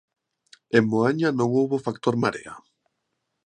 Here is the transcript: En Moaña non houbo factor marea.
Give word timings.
En 0.77 0.83
Moaña 0.91 1.29
non 1.39 1.49
houbo 1.57 1.83
factor 1.87 2.15
marea. 2.23 2.53